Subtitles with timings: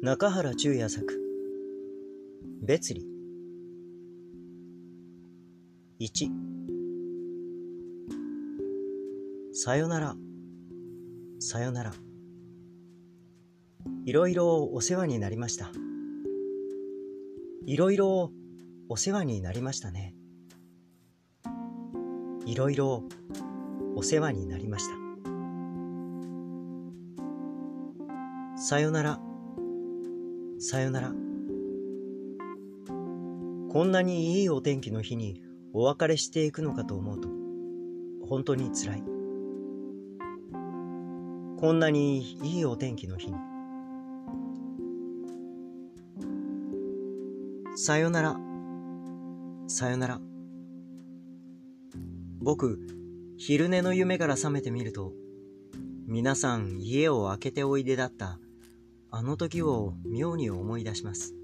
[0.00, 1.04] 中原中也作。
[2.62, 3.02] 別離。
[5.98, 6.30] 1
[9.52, 10.14] さよなら。
[11.40, 11.92] さよなら。
[14.04, 15.72] いろいろお世話になりました。
[17.66, 18.30] いろいろ
[18.88, 20.14] お世話になりましたね。
[22.46, 23.02] いろいろ
[23.96, 24.94] お世話になりました。
[28.62, 29.27] さよなら。
[30.60, 31.12] さよなら。
[33.70, 35.40] こんなにいいお天気の日に
[35.72, 37.28] お別れしていくのかと思うと、
[38.26, 39.04] 本当につらい。
[41.60, 43.36] こんなにいいお天気の日に。
[47.76, 48.36] さよなら、
[49.68, 50.20] さよなら。
[52.40, 52.80] 僕、
[53.36, 55.12] 昼寝の夢から覚めてみると、
[56.08, 58.40] 皆さん家を開けておいでだった
[59.10, 61.34] あの時を妙に思い出します。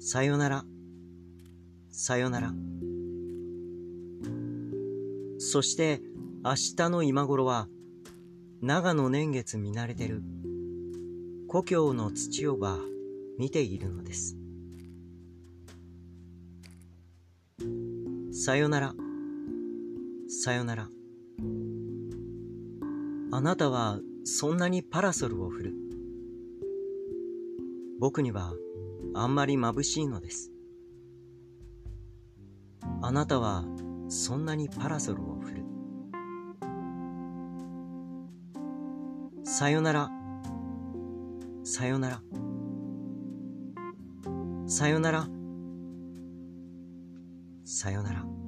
[0.00, 0.64] さよなら、
[1.90, 2.52] さよなら。
[5.38, 6.00] そして
[6.44, 7.68] 明日の今頃は
[8.60, 10.22] 長野年月見慣れてる
[11.48, 12.78] 故郷の土をば
[13.38, 14.36] 見ているのです。
[18.32, 18.94] さよなら、
[20.28, 20.88] さよなら。
[23.32, 25.74] あなたはそんなにパラソルを振る。
[28.00, 28.54] 僕には
[29.14, 30.50] あんまり眩しいのです。
[33.02, 33.64] あなたは
[34.08, 35.64] そんなにパラソルを振る。
[39.44, 40.10] さよなら、
[41.62, 42.20] さよなら、
[44.66, 45.28] さよなら、
[47.64, 48.45] さよなら。